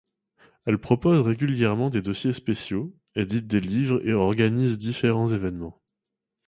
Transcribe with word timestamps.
Elle 0.65 0.79
propose 0.79 1.21
régulièrement 1.21 1.91
des 1.91 2.01
dossiers 2.01 2.33
spéciaux, 2.33 2.91
édite 3.13 3.45
des 3.45 3.59
livres 3.59 4.01
et 4.03 4.13
organise 4.13 4.79
différents 4.79 5.27
événements. 5.27 5.79